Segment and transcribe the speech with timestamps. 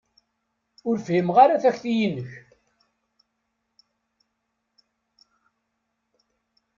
[0.87, 2.29] Ur fhimeɣ ara takti-inek.